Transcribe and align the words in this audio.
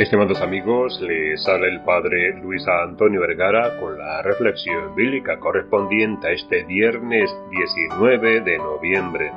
Estimados 0.00 0.40
amigos, 0.40 0.98
les 1.02 1.46
habla 1.46 1.68
el 1.68 1.82
Padre 1.82 2.34
Luis 2.40 2.66
Antonio 2.66 3.20
Vergara 3.20 3.78
con 3.78 3.98
la 3.98 4.22
reflexión 4.22 4.94
bíblica 4.94 5.38
correspondiente 5.38 6.26
a 6.26 6.32
este 6.32 6.64
viernes 6.64 7.30
19 7.50 8.40
de 8.40 8.56
noviembre. 8.56 9.30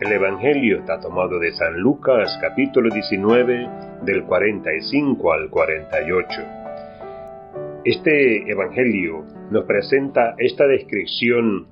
El 0.00 0.10
Evangelio 0.10 0.78
está 0.80 0.98
tomado 0.98 1.38
de 1.38 1.52
San 1.52 1.78
Lucas 1.78 2.36
capítulo 2.40 2.92
19 2.92 3.68
del 4.02 4.24
45 4.24 5.32
al 5.32 5.48
48. 5.48 6.42
Este 7.84 8.50
Evangelio 8.50 9.24
nos 9.52 9.64
presenta 9.66 10.34
esta 10.36 10.66
descripción 10.66 11.68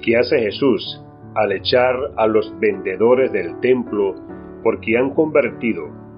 que 0.00 0.16
hace 0.16 0.38
Jesús 0.38 1.04
al 1.34 1.50
echar 1.50 1.96
a 2.16 2.28
los 2.28 2.56
vendedores 2.60 3.32
del 3.32 3.58
templo 3.58 4.14
porque 4.62 4.96
han 4.96 5.10
convertido 5.14 6.11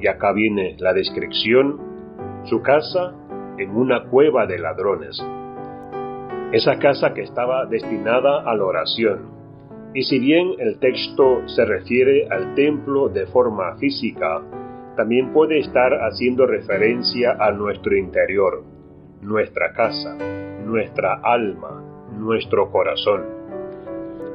y 0.00 0.06
acá 0.08 0.32
viene 0.32 0.76
la 0.78 0.92
descripción, 0.92 1.80
su 2.44 2.62
casa 2.62 3.14
en 3.58 3.70
una 3.70 4.04
cueva 4.04 4.46
de 4.46 4.58
ladrones. 4.58 5.22
Esa 6.52 6.78
casa 6.78 7.12
que 7.14 7.22
estaba 7.22 7.66
destinada 7.66 8.42
a 8.42 8.54
la 8.54 8.64
oración. 8.64 9.36
Y 9.94 10.02
si 10.02 10.18
bien 10.18 10.52
el 10.58 10.78
texto 10.78 11.48
se 11.48 11.64
refiere 11.64 12.28
al 12.30 12.54
templo 12.54 13.08
de 13.08 13.26
forma 13.26 13.76
física, 13.76 14.42
también 14.96 15.32
puede 15.32 15.58
estar 15.58 15.92
haciendo 15.92 16.46
referencia 16.46 17.36
a 17.38 17.50
nuestro 17.52 17.96
interior, 17.96 18.62
nuestra 19.22 19.72
casa, 19.72 20.16
nuestra 20.64 21.20
alma, 21.22 21.82
nuestro 22.12 22.70
corazón. 22.70 23.22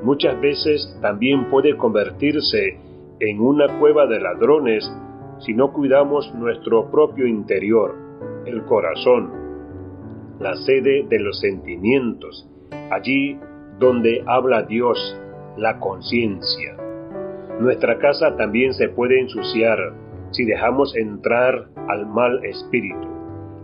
Muchas 0.03 0.39
veces 0.41 0.97
también 1.02 1.49
puede 1.49 1.77
convertirse 1.77 2.77
en 3.19 3.39
una 3.39 3.80
cueva 3.80 4.08
de 4.08 4.19
ladrones 4.19 4.91
si 5.45 5.53
no 5.53 5.73
cuidamos 5.73 6.34
nuestro 6.36 6.92
propio 6.92 7.25
interior, 7.25 7.95
el 8.45 8.64
corazón, 8.66 9.31
la 10.39 10.56
sede 10.56 11.06
de 11.09 11.20
los 11.20 11.39
sentimientos, 11.39 12.48
allí 12.92 13.39
donde 13.80 14.23
habla 14.28 14.64
Dios, 14.64 15.20
la 15.58 15.80
conciencia. 15.80 16.78
Nuestra 17.59 17.98
casa 17.98 18.36
también 18.38 18.73
se 18.73 18.89
puede 18.89 19.20
ensuciar 19.20 19.78
si 20.31 20.45
dejamos 20.45 20.95
entrar 20.95 21.70
al 21.88 22.05
mal 22.05 22.45
espíritu, 22.45 23.08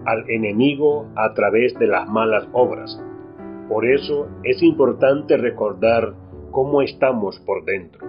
al 0.06 0.30
enemigo 0.30 1.08
a 1.16 1.34
través 1.34 1.74
de 1.76 1.88
las 1.88 2.08
malas 2.10 2.48
obras. 2.54 3.02
Por 3.70 3.86
eso 3.86 4.28
es 4.44 4.64
importante 4.64 5.38
recordar 5.38 6.14
cómo 6.52 6.82
estamos 6.82 7.40
por 7.46 7.66
dentro. 7.66 8.06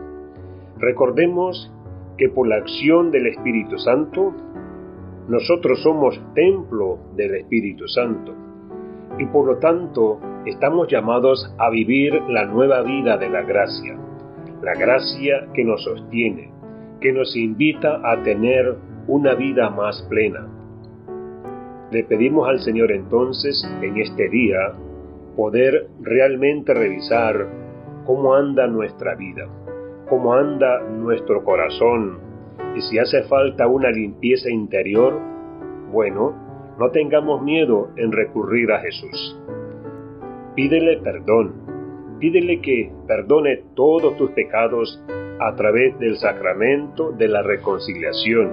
Recordemos 0.78 1.72
que 2.18 2.28
por 2.28 2.48
la 2.48 2.56
acción 2.56 3.10
del 3.10 3.28
Espíritu 3.28 3.78
Santo, 3.78 4.34
nosotros 5.28 5.80
somos 5.82 6.20
templo 6.34 6.98
del 7.16 7.36
Espíritu 7.36 7.86
Santo 7.86 8.34
y 9.18 9.26
por 9.26 9.46
lo 9.46 9.58
tanto 9.58 10.20
estamos 10.44 10.88
llamados 10.88 11.54
a 11.58 11.70
vivir 11.70 12.20
la 12.28 12.44
nueva 12.44 12.82
vida 12.82 13.16
de 13.16 13.28
la 13.30 13.42
gracia, 13.42 13.96
la 14.62 14.74
gracia 14.74 15.48
que 15.54 15.64
nos 15.64 15.82
sostiene, 15.84 16.50
que 17.00 17.12
nos 17.12 17.36
invita 17.36 18.00
a 18.04 18.22
tener 18.22 18.76
una 19.06 19.34
vida 19.34 19.70
más 19.70 20.02
plena. 20.08 20.46
Le 21.90 22.04
pedimos 22.04 22.48
al 22.48 22.60
Señor 22.60 22.90
entonces 22.92 23.64
en 23.80 23.96
este 23.96 24.28
día 24.28 24.72
poder 25.36 25.88
realmente 26.00 26.74
revisar 26.74 27.48
cómo 28.04 28.34
anda 28.34 28.66
nuestra 28.66 29.14
vida 29.14 29.48
cómo 30.08 30.34
anda 30.34 30.80
nuestro 30.80 31.44
corazón 31.44 32.18
y 32.74 32.80
si 32.82 32.98
hace 32.98 33.22
falta 33.24 33.66
una 33.66 33.90
limpieza 33.90 34.50
interior, 34.50 35.18
bueno, 35.90 36.74
no 36.78 36.90
tengamos 36.90 37.42
miedo 37.42 37.90
en 37.96 38.12
recurrir 38.12 38.70
a 38.72 38.80
Jesús. 38.80 39.40
Pídele 40.54 40.98
perdón, 40.98 41.54
pídele 42.18 42.60
que 42.60 42.92
perdone 43.06 43.64
todos 43.74 44.16
tus 44.16 44.30
pecados 44.30 45.02
a 45.40 45.54
través 45.54 45.98
del 45.98 46.16
sacramento 46.16 47.12
de 47.12 47.28
la 47.28 47.42
reconciliación. 47.42 48.52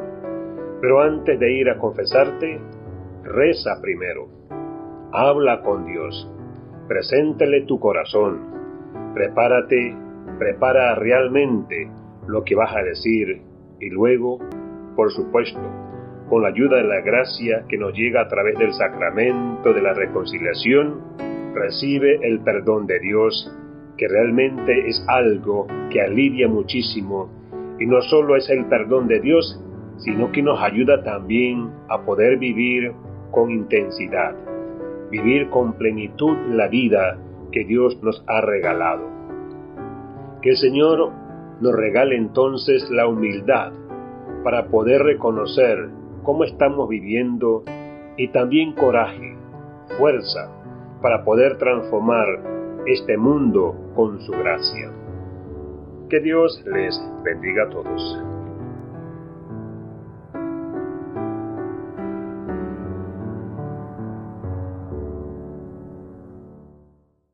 Pero 0.81 1.01
antes 1.01 1.39
de 1.39 1.51
ir 1.51 1.69
a 1.69 1.77
confesarte, 1.77 2.59
reza 3.23 3.81
primero. 3.81 4.27
Habla 5.11 5.61
con 5.61 5.85
Dios. 5.85 6.29
Preséntele 6.87 7.61
tu 7.61 7.79
corazón. 7.79 9.13
Prepárate 9.13 9.95
prepara 10.39 10.95
realmente 10.95 11.89
lo 12.27 12.43
que 12.43 12.55
vas 12.55 12.75
a 12.75 12.83
decir 12.83 13.41
y 13.79 13.89
luego, 13.89 14.39
por 14.95 15.11
supuesto, 15.11 15.59
con 16.29 16.41
la 16.41 16.49
ayuda 16.49 16.77
de 16.77 16.87
la 16.87 17.01
gracia 17.01 17.65
que 17.67 17.77
nos 17.77 17.93
llega 17.93 18.21
a 18.21 18.27
través 18.27 18.57
del 18.57 18.73
sacramento 18.73 19.73
de 19.73 19.81
la 19.81 19.93
reconciliación, 19.93 21.01
recibe 21.53 22.19
el 22.23 22.39
perdón 22.39 22.87
de 22.87 22.99
Dios, 22.99 23.51
que 23.97 24.07
realmente 24.07 24.87
es 24.87 25.05
algo 25.07 25.67
que 25.91 26.01
alivia 26.01 26.47
muchísimo, 26.47 27.29
y 27.79 27.85
no 27.85 28.01
solo 28.01 28.35
es 28.35 28.49
el 28.49 28.65
perdón 28.65 29.07
de 29.07 29.19
Dios, 29.19 29.61
sino 29.97 30.31
que 30.31 30.41
nos 30.41 30.61
ayuda 30.61 31.03
también 31.03 31.69
a 31.89 32.01
poder 32.01 32.37
vivir 32.37 32.91
con 33.31 33.51
intensidad, 33.51 34.35
vivir 35.11 35.49
con 35.49 35.73
plenitud 35.73 36.37
la 36.49 36.67
vida 36.67 37.17
que 37.51 37.63
Dios 37.63 38.01
nos 38.01 38.23
ha 38.27 38.41
regalado. 38.41 39.14
Que 40.45 40.51
el 40.51 40.57
Señor 40.57 41.11
nos 41.59 41.73
regale 41.73 42.15
entonces 42.15 42.87
la 42.91 43.07
humildad 43.07 43.73
para 44.43 44.67
poder 44.67 45.01
reconocer 45.01 45.89
cómo 46.21 46.43
estamos 46.43 46.87
viviendo 46.87 47.63
y 48.15 48.27
también 48.27 48.73
coraje, 48.73 49.35
fuerza 49.97 50.51
para 51.01 51.25
poder 51.25 51.57
transformar 51.57 52.27
este 52.85 53.17
mundo 53.17 53.73
con 53.95 54.21
su 54.21 54.33
gracia. 54.33 54.91
Que 56.11 56.19
Dios 56.19 56.63
les 56.67 56.95
bendiga 57.23 57.63
a 57.63 57.69
todos. 57.69 58.34